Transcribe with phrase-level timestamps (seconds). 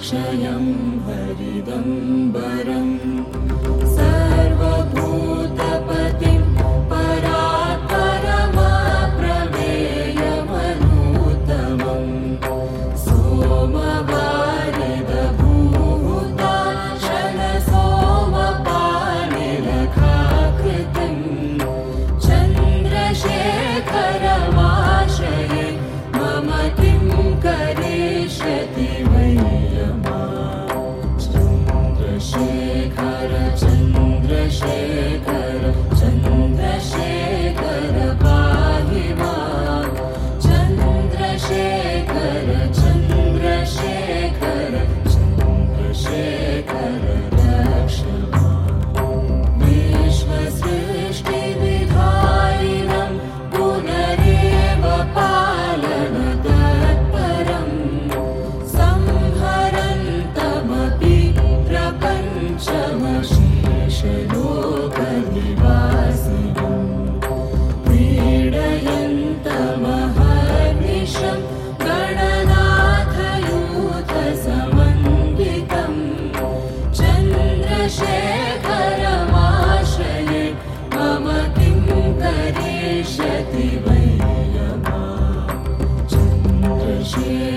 [0.00, 0.66] क्षयं
[1.06, 2.94] हरिदम्बरम्।
[3.96, 4.84] सर्वभूतपतिम्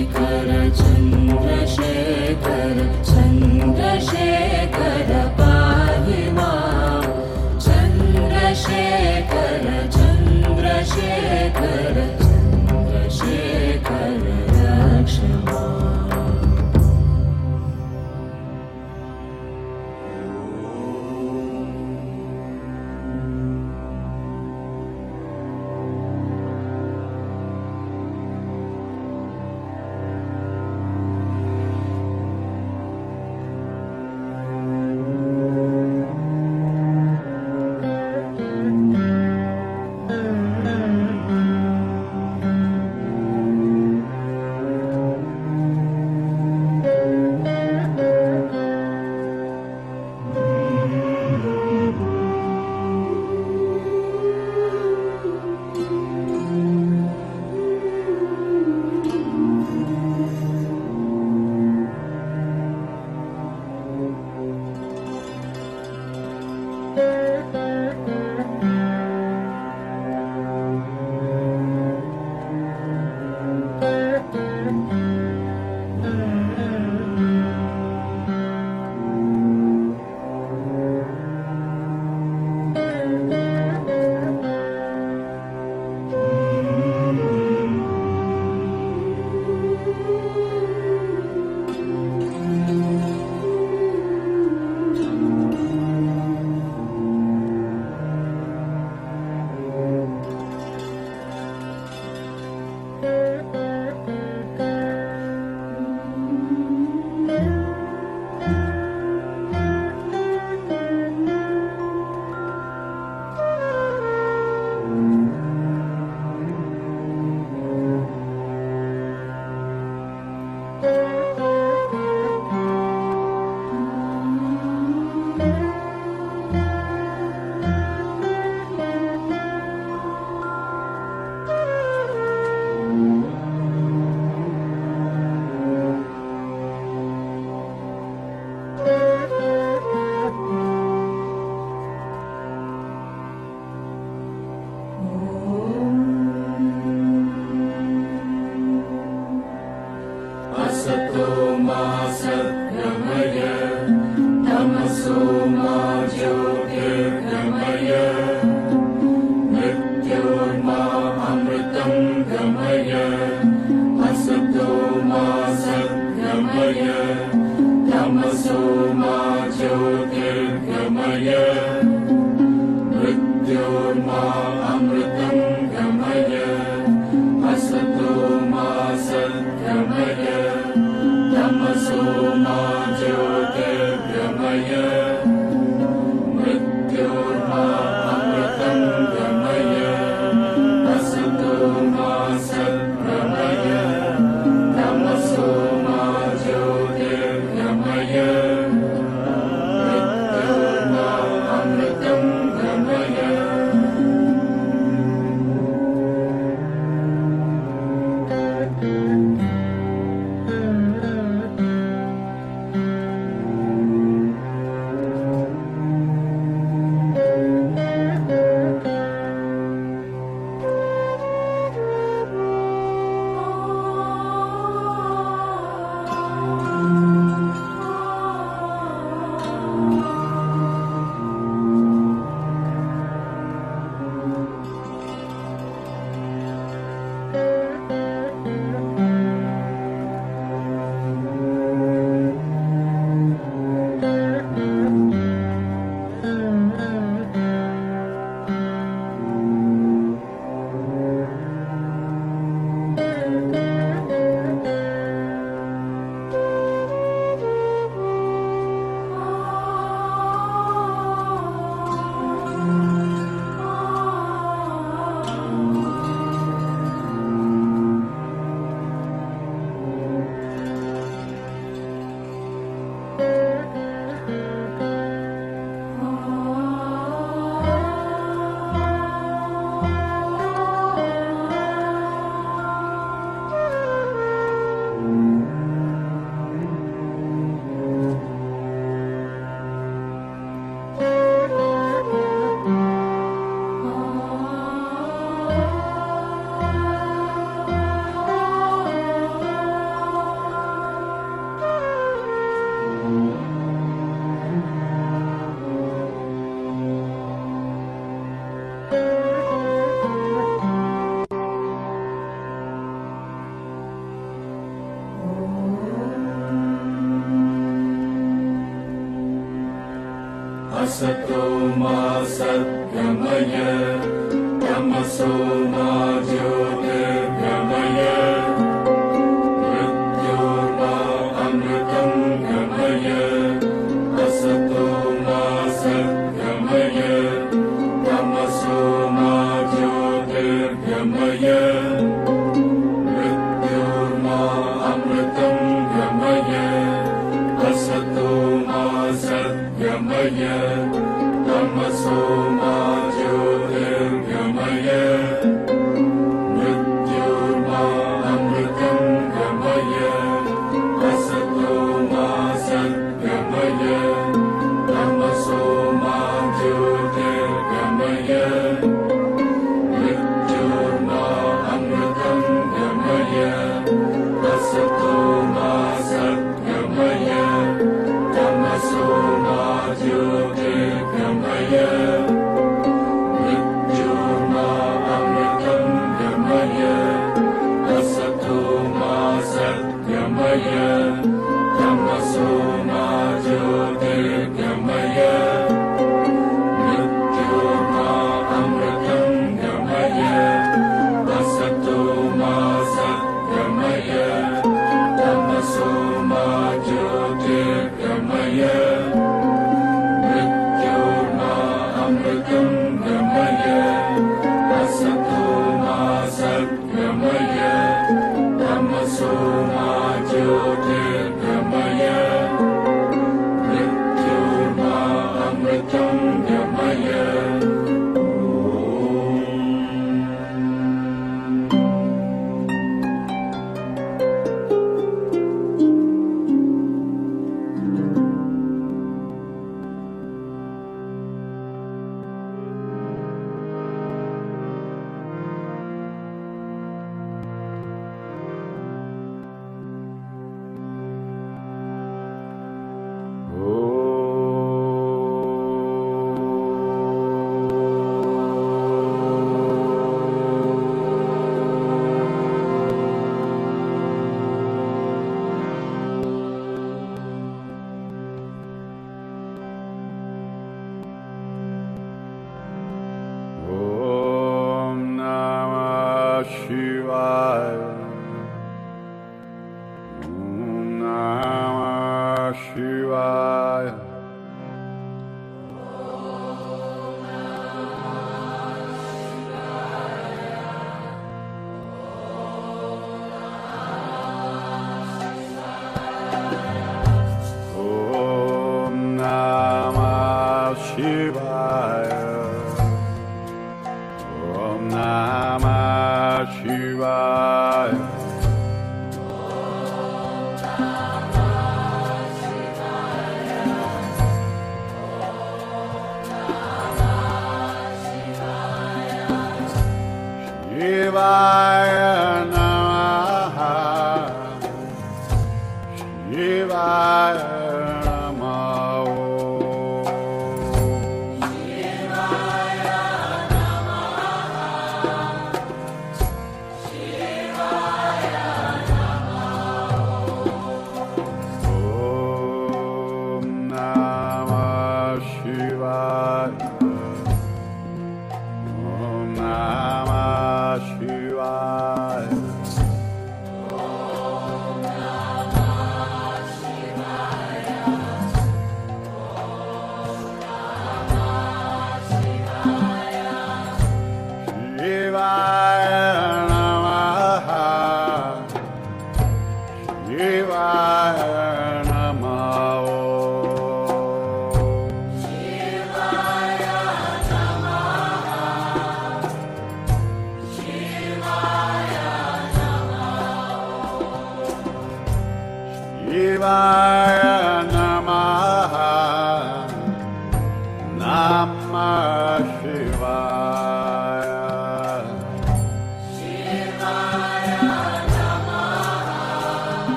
[0.00, 1.89] चन्द्रशेखर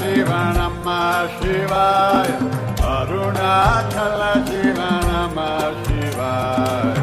[0.00, 1.02] जीवनमा
[1.34, 2.30] शिवाय
[2.94, 3.54] अरुणा
[3.92, 4.20] छल
[5.86, 6.99] शिवाय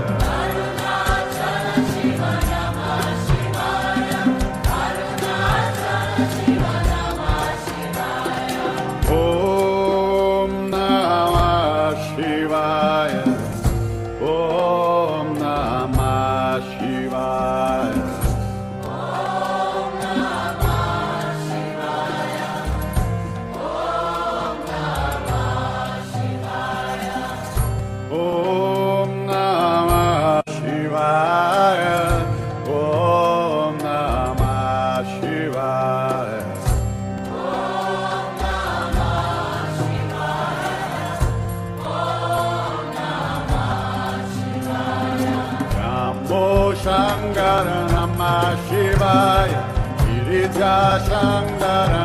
[50.60, 51.97] Raja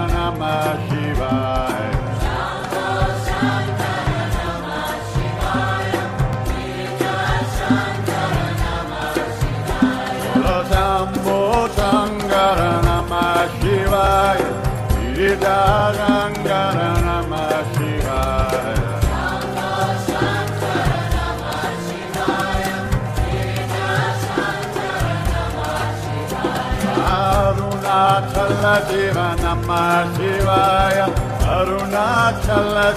[28.89, 29.85] जीवनमा
[30.17, 31.01] शिवाय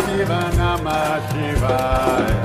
[0.05, 2.44] शिव नमः शिवाय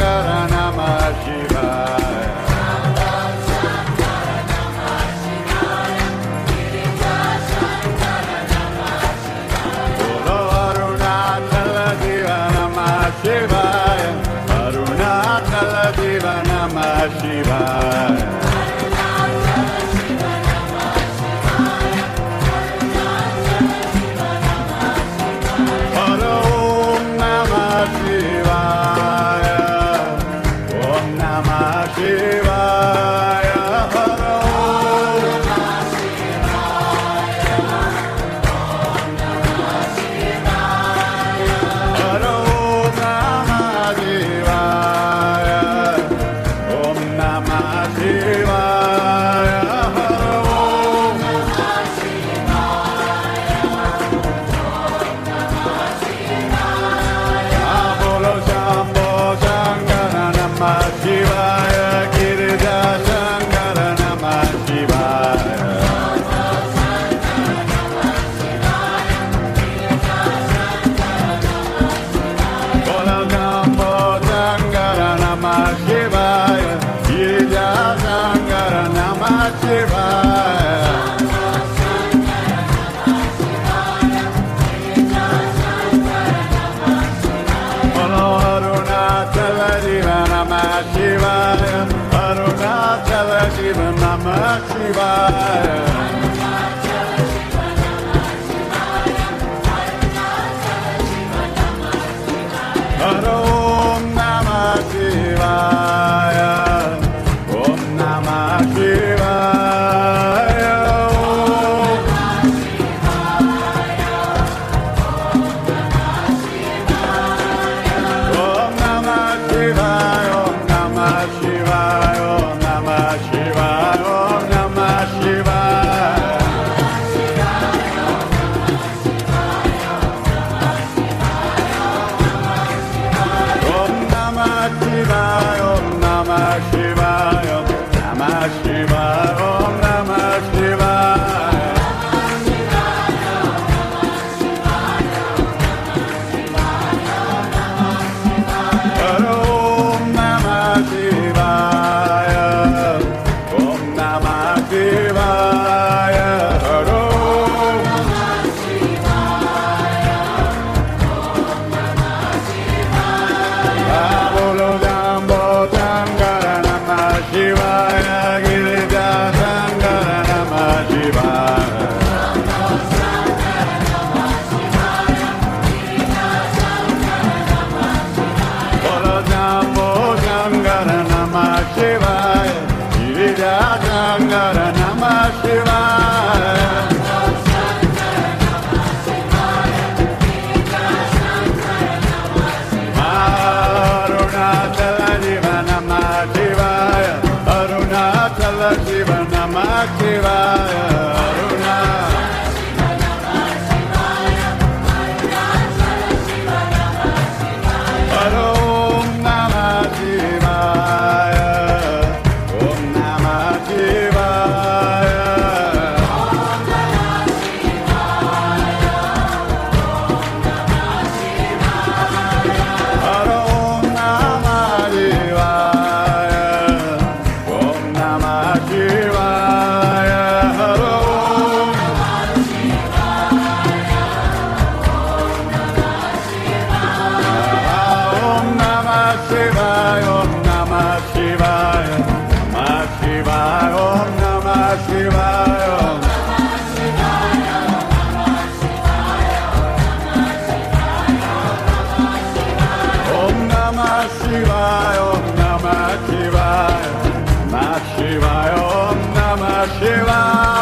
[259.67, 260.60] 是吧？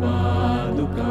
[0.00, 1.08] Paduka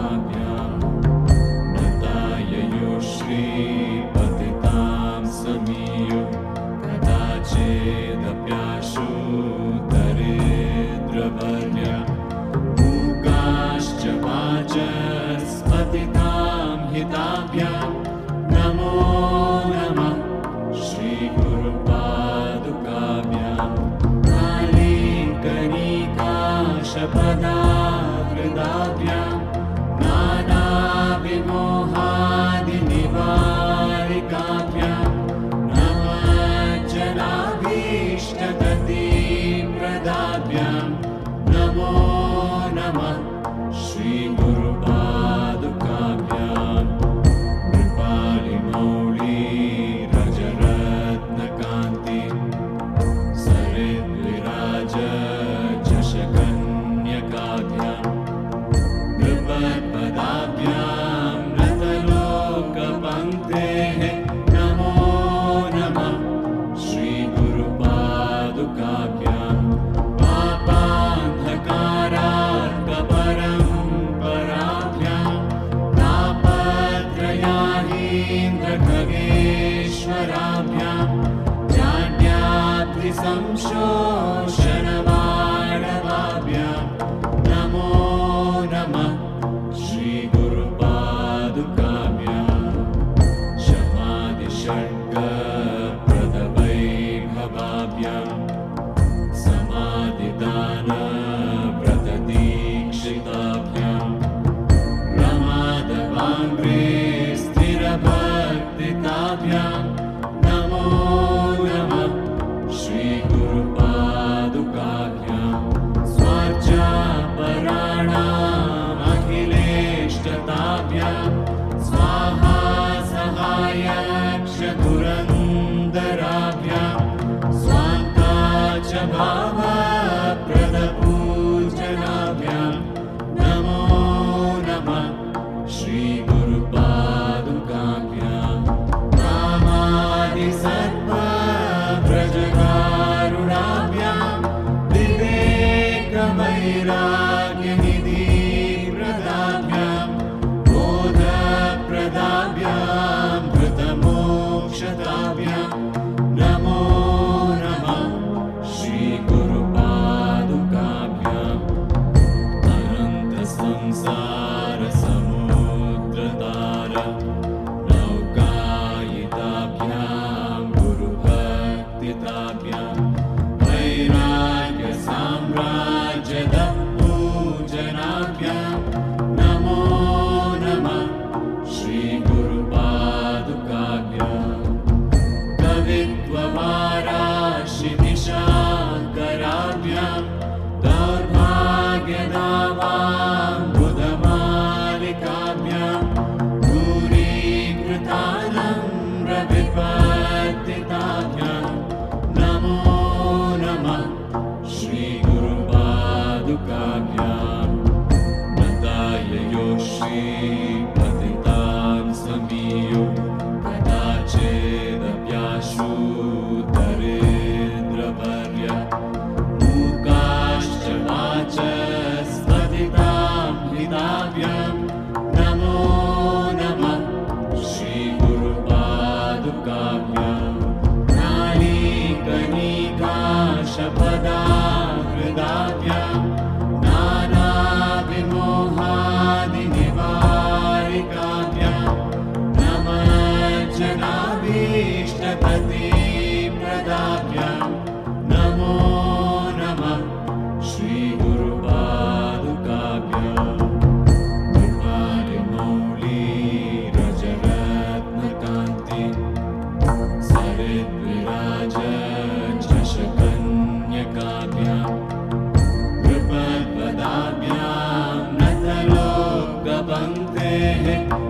[269.88, 270.48] बनते
[270.84, 271.27] हैं।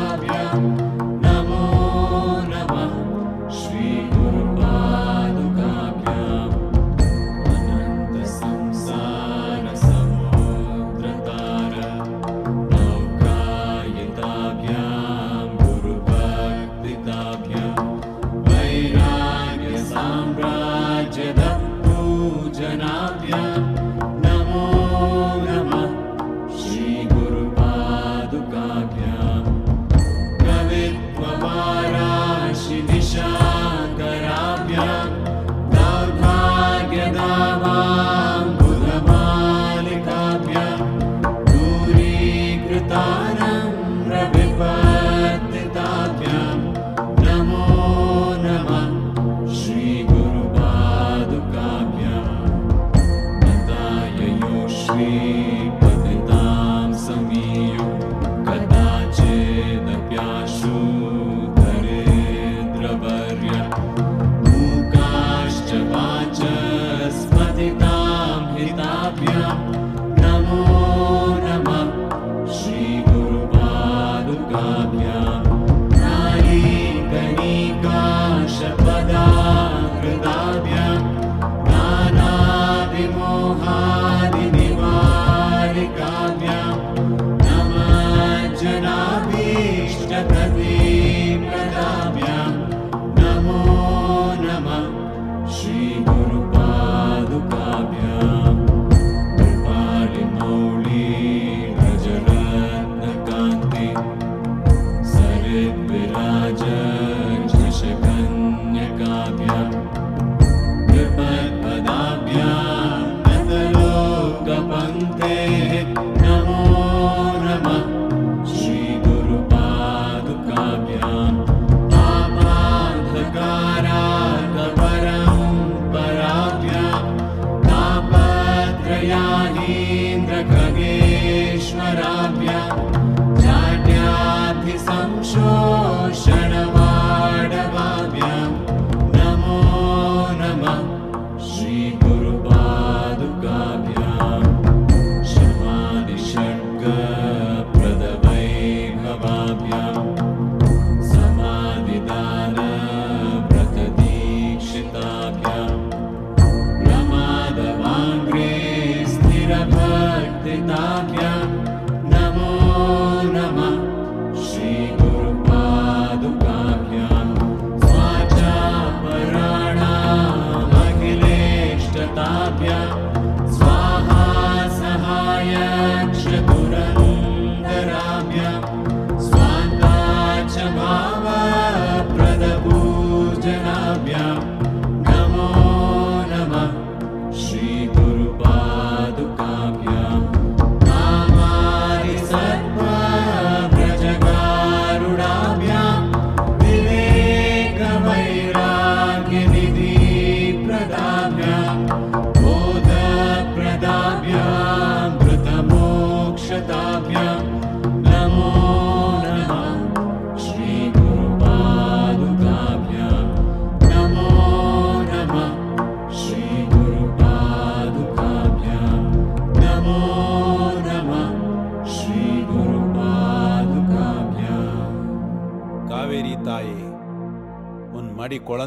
[0.00, 0.37] 아!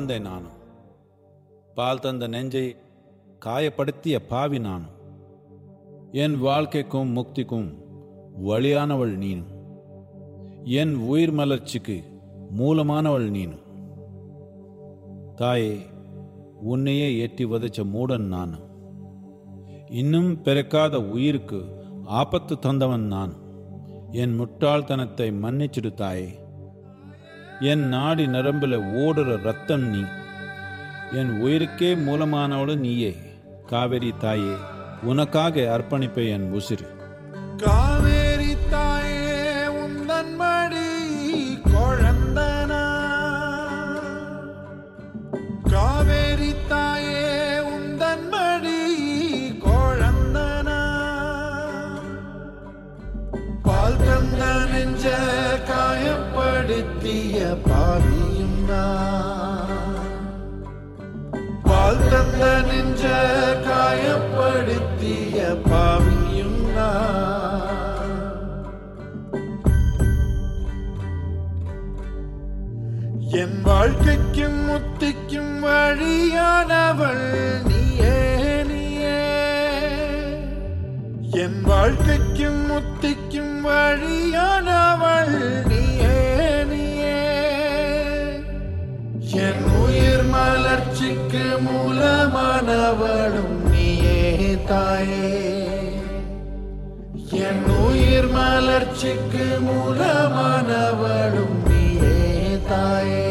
[0.02, 0.58] குழந்தை நானும்.
[1.76, 2.76] பால் தந்த நெஞ்சை
[3.46, 4.90] காயப்படுத்திய பாவி நானும்.
[6.12, 7.76] என் வாழ்க்கைக்கும் முக்திக்கும்
[8.46, 9.52] வழியானவள் நீனும்.
[10.64, 12.04] என் உயிர் மலர்ச்சிக்கு
[12.58, 13.62] மூலமானவள் நீனும்.
[15.36, 15.80] தாயே
[16.62, 18.60] உன்னையே எட்டி வதைச்ச மூடன் நான்
[19.90, 23.34] இன்னும் பிறக்காத உயிருக்கு ஆபத்து தந்தவன் நான்
[24.12, 26.41] என் முட்டாள்தனத்தை மன்னிச்சிடு தாயே.
[27.62, 30.04] என் நாடி நரம்புல ஓடுற ரத்தம் நீ.
[31.12, 33.16] என் உயிருக்கே மூலமானவளும் நீயே.
[33.66, 34.54] காவேரி தாயே
[35.04, 36.88] உனக்காக அர்ப்பணிப்பை என் உசிறு.
[37.58, 38.21] காவேரி
[62.42, 63.04] நெஞ்ச
[63.68, 65.38] காயப்படுத்திய
[65.70, 67.20] பாவியும் நான்.
[73.32, 77.26] என் வாழ்க்கைக்கும் முத்திக்கும் வழியானவள்
[77.68, 78.16] நீயே
[78.64, 79.20] நீயே.
[81.32, 85.36] என் வாழ்க்கைக்கும் முத்திக்கும் வழியானவள்
[90.52, 95.30] வளர்ச்சிக்கு மூலமானவளும் நீயே தாயே.
[97.32, 102.18] என் உயிர் மலர்ச்சிக்கு மூலமானவளும் நீயே
[102.70, 103.30] தாயே.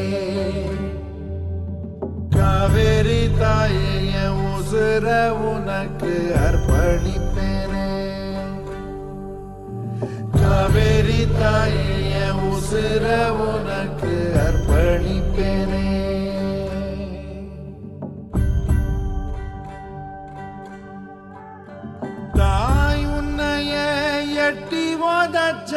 [2.31, 3.93] காவேரி தாயே
[4.23, 7.89] என் உசுர உனக்கு அர்ப்பணிப்பேனே.
[10.41, 11.89] காவேரி தாயே
[12.25, 14.15] என் உசுர உனக்கு
[14.47, 16.10] அர்ப்பணிப்பேனே.
[25.33, 25.75] எட்டி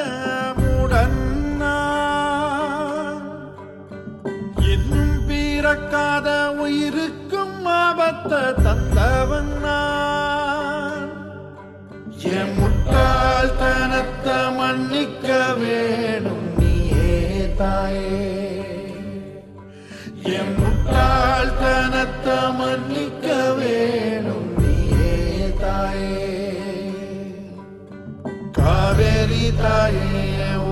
[4.65, 6.27] இன்னும் பிறக்காத
[6.57, 11.11] உயிருக்கும் ஆபத்தை தந்தவன் நான்
[12.31, 17.11] என் முட்டாள்தனத்தை மன்னிக்க வேணும் நீயே
[17.57, 18.23] தாயே.
[20.33, 20.53] என்
[22.57, 23.12] மன்னிக்க
[29.63, 30.63] தாயே என்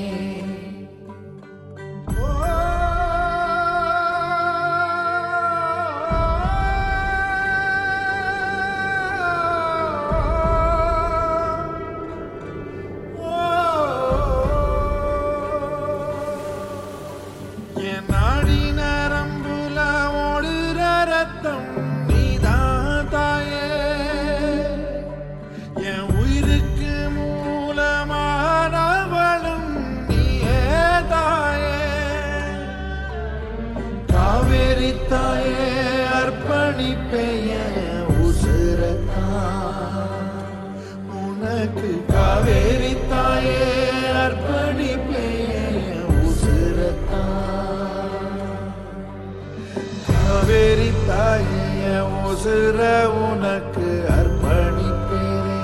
[50.09, 51.83] காவேரி தாய
[52.27, 52.79] உசுர
[53.23, 55.61] உனக்கு அர்ப்பணிப்பேனே.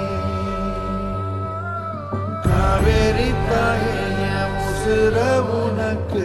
[2.46, 4.22] காவேரி தாய
[4.60, 5.16] உசுர
[5.60, 6.24] உனக்கு